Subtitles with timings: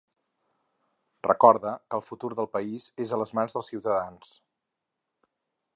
[1.27, 4.35] Recorda que ‘el futur del país és a les mans dels ciutadans’.